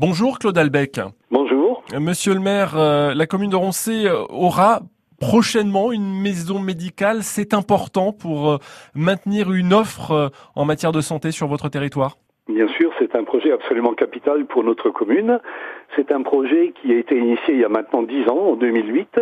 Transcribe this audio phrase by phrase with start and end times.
[0.00, 0.98] Bonjour Claude Albec.
[1.30, 1.82] Bonjour.
[2.00, 4.80] Monsieur le maire, euh, la commune de Roncé euh, aura
[5.20, 7.18] prochainement une maison médicale.
[7.22, 8.56] C'est important pour euh,
[8.94, 12.16] maintenir une offre en matière de santé sur votre territoire?
[12.48, 15.38] Bien sûr, c'est un projet absolument capital pour notre commune.
[15.96, 19.20] C'est un projet qui a été initié il y a maintenant dix ans, en 2008,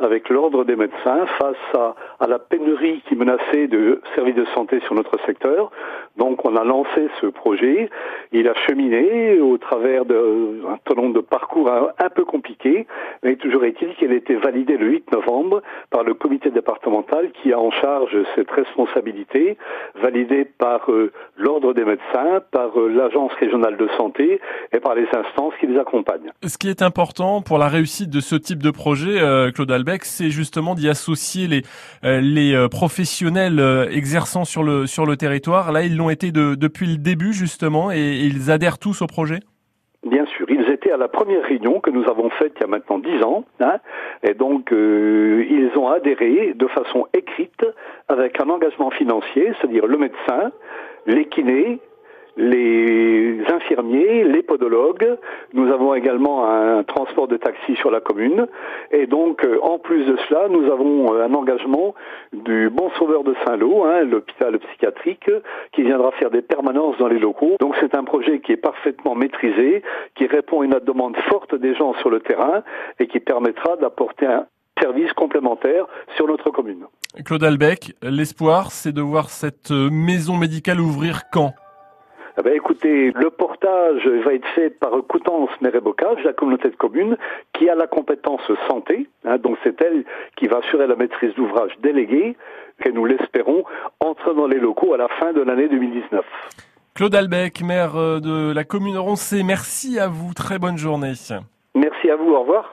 [0.00, 4.94] avec l'ordre des médecins face à, la pénurie qui menaçait de services de santé sur
[4.94, 5.70] notre secteur.
[6.16, 7.88] Donc on a lancé ce projet.
[8.32, 12.86] Il a cheminé au travers d'un certain nombre de parcours un, peu compliqués,
[13.22, 17.52] mais toujours est-il qu'il a été validé le 8 novembre par le comité départemental qui
[17.52, 19.56] a en charge cette responsabilité,
[19.94, 24.40] validé par euh, l'ordre des médecins, par euh, l'agence régionale de santé
[24.72, 26.07] et par les instances qui les accompagnent.
[26.44, 30.04] Ce qui est important pour la réussite de ce type de projet, euh, Claude Albec,
[30.04, 31.62] c'est justement d'y associer les,
[32.04, 35.72] euh, les euh, professionnels exerçant sur le, sur le territoire.
[35.72, 39.06] Là, ils l'ont été de, depuis le début justement et, et ils adhèrent tous au
[39.06, 39.40] projet
[40.04, 42.68] Bien sûr, ils étaient à la première réunion que nous avons faite il y a
[42.68, 43.78] maintenant dix ans, hein,
[44.22, 47.66] et donc euh, ils ont adhéré de façon écrite
[48.06, 50.52] avec un engagement financier, c'est-à-dire le médecin,
[51.06, 51.80] les kinés,
[52.36, 53.17] les
[53.50, 55.16] infirmiers, les podologues.
[55.52, 58.46] Nous avons également un transport de taxi sur la commune.
[58.90, 61.94] Et donc, euh, en plus de cela, nous avons euh, un engagement
[62.32, 65.30] du Bon Sauveur de Saint-Lô, hein, l'hôpital psychiatrique,
[65.72, 67.56] qui viendra faire des permanences dans les locaux.
[67.60, 69.82] Donc, c'est un projet qui est parfaitement maîtrisé,
[70.14, 72.62] qui répond à une demande forte des gens sur le terrain
[72.98, 74.46] et qui permettra d'apporter un
[74.80, 76.84] service complémentaire sur notre commune.
[77.24, 81.52] Claude Albec, l'espoir, c'est de voir cette euh, maison médicale ouvrir quand?
[82.38, 86.76] Eh ben, écoutez, le portage va être fait par Coutances Mer Bocage, la communauté de
[86.76, 87.16] communes,
[87.52, 89.08] qui a la compétence santé.
[89.24, 90.04] Hein, donc c'est elle
[90.36, 92.36] qui va assurer la maîtrise d'ouvrage déléguée,
[92.84, 93.64] et nous l'espérons,
[94.00, 96.24] entre dans les locaux à la fin de l'année 2019.
[96.94, 101.12] Claude Albec, maire de la commune Roncé, merci à vous, très bonne journée.
[101.74, 102.64] Merci à vous, au revoir.